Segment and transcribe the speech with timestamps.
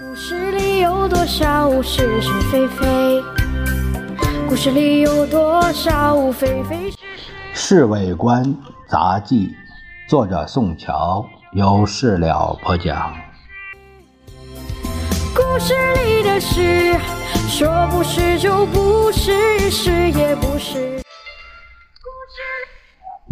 [0.00, 3.22] 故事里有多少是是非非？
[4.48, 6.96] 故事里有多少非非是是？
[7.52, 8.56] 《侍卫官
[8.88, 9.48] 杂记》，
[10.08, 13.12] 作者宋乔，有事了播讲。
[15.34, 15.74] 故事
[16.06, 16.98] 里的事，
[17.46, 21.01] 说不是就不是，是也不是。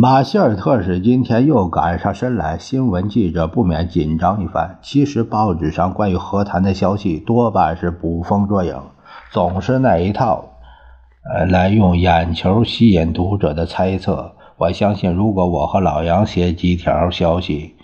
[0.02, 4.78] 马歇尔特使今天又赶上身来，新闻记者不免紧张一番。
[4.80, 8.80] 其实报纸上关于和谈的消息多半是捕风捉影，
[9.30, 10.52] 总是那一套，
[11.30, 14.32] 呃，来用眼球吸引读者的猜测。
[14.56, 17.74] 我相信，如果我和老杨写几条消息，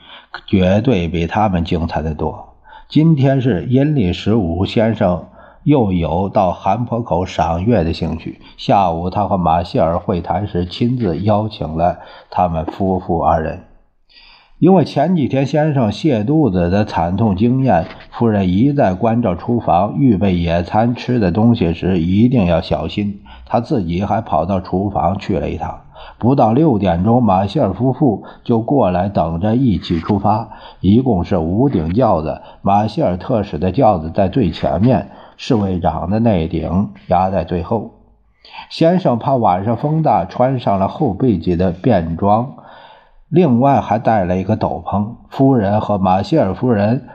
[0.47, 2.55] 绝对比他们精彩的多。
[2.89, 5.27] 今天是阴历十五，先生。
[5.67, 8.41] 又有到韩坡口赏月的兴趣。
[8.57, 11.99] 下午，他和马歇尔会谈时，亲自邀请了
[12.31, 13.65] 他们夫妇二人。
[14.61, 23.23] 因为前几天先生泻肚子的惨痛经验，夫人一再关照厨房预备野餐吃的东西时一定要小心。
[23.47, 25.81] 他自己还跑到厨房去了一趟。
[26.19, 30.51] 不到六点钟，马歇尔夫妇就过来等着一起出发。
[30.81, 35.11] 一共是五顶轿子，马歇尔特使的轿子在最前面。
[35.39, 37.91] 侍卫长的那顶压在最后。
[38.71, 42.55] 先生怕晚上风大，穿上了厚背脊的便装，
[43.29, 45.17] 另外还带了一个斗篷。
[45.29, 47.07] 夫人和马歇尔夫人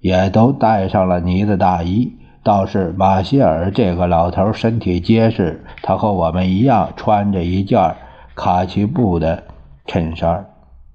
[0.00, 2.17] 也都带上了呢子大衣。
[2.42, 7.96] 倒是马歇尔这个老头身体结实，他和我们一样穿着一件
[8.34, 9.44] 卡其布的
[9.86, 10.46] 衬衫。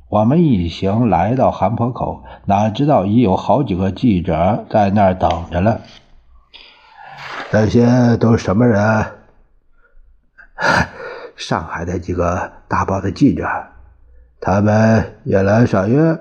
[0.10, 5.82] 我们一行来到韩坡口，哪知道已有好几个记者在那儿等着了。
[7.52, 9.06] 那些都是什么人？
[11.36, 13.44] 上海的几个大报的记者，
[14.40, 16.18] 他们也来赏月。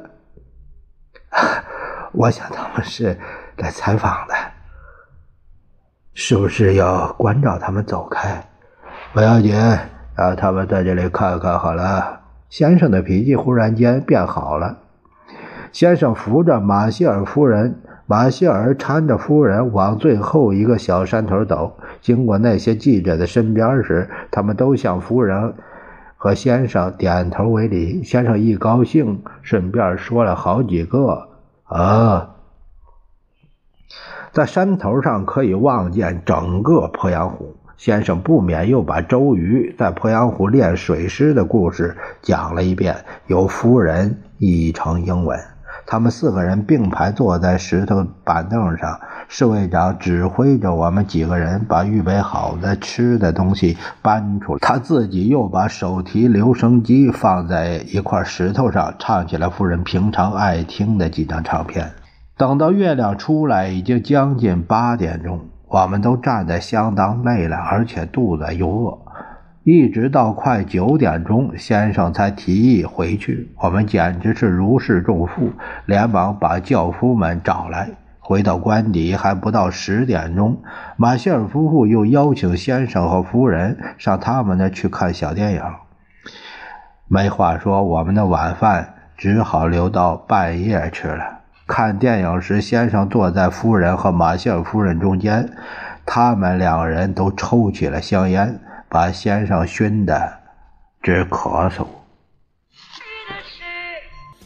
[2.13, 3.19] 我想他们是
[3.57, 4.35] 来采访的，
[6.15, 8.45] 是不是要关照他们走开？
[9.13, 9.55] 不要紧，
[10.15, 12.21] 让他们在这里看看好了。
[12.49, 14.79] 先生的脾气忽然间变好了。
[15.73, 17.81] 先生扶着马歇尔夫人。
[18.05, 25.55] 马歇尔搀着夫人往最后一个小山头走，经过那些记者的身边时，他们都向夫人
[26.17, 28.03] 和先生点头为礼。
[28.03, 31.29] 先生一高兴，顺便说了好几个
[31.65, 32.35] 啊。
[34.33, 37.55] 在山头上可以望见整个鄱阳湖。
[37.77, 45.39] 先生不免又把周瑜在鄱阳湖练水师的故事讲了一遍，由夫人译成英文。
[45.85, 54.59] 他们四个人并排坐在石头板凳上，侍卫长指挥着我们几个人把预备好的吃的东西搬出来。
[54.63, 61.91] 他自己又把手提留声机放在一块石头上，唱起了夫人平常爱听的几张唱片。
[62.37, 68.99] 等到月亮出来，已经将近八点钟，我们都站得相当累了，而且肚子又饿。
[69.65, 73.53] 一直到快九点钟，先生才提议回去。
[73.59, 75.53] 我们简直是如释重负，
[75.87, 77.91] 连忙把轿夫们找来。
[78.19, 80.63] 回到官邸还不到十点钟，
[80.97, 85.63] 马歇尔夫妇又邀请先生和夫人上他们那去看小电影。
[87.07, 91.42] 没话说，我们的晚饭只好留到半夜吃了。
[91.75, 95.49] 看电影时，先生坐在夫人和马歇尔夫人中间，
[96.05, 98.61] 他们两人都抽起了香烟。
[98.91, 100.35] 把先生熏得
[101.03, 101.87] 直咳嗽。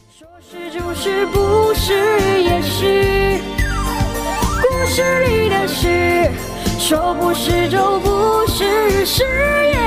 [0.08, 1.92] 说是就是，不是
[2.42, 3.40] 也是。
[4.62, 6.30] 故事里的事，
[6.78, 9.85] 说不是就不是，是也。